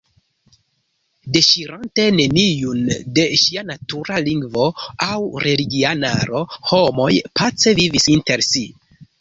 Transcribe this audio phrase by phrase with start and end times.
[1.35, 2.81] Deŝirante neniun
[3.19, 4.65] de sia natura lingvo
[5.09, 6.43] aŭ religianaro,
[6.73, 7.11] homoj
[7.43, 8.67] pace vivis inter si.